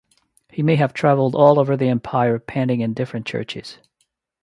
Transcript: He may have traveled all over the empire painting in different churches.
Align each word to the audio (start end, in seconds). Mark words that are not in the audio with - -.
He 0.49 0.63
may 0.63 0.77
have 0.77 0.95
traveled 0.95 1.35
all 1.35 1.59
over 1.59 1.77
the 1.77 1.87
empire 1.89 2.39
painting 2.39 2.81
in 2.81 2.95
different 2.95 3.27
churches. 3.27 3.77